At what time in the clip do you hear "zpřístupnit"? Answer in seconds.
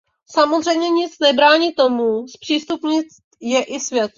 2.27-3.05